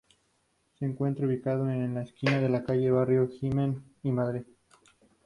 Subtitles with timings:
[0.79, 4.45] Se encuentra ubicado en la esquina de calles Barrio Gimeno y Madrid.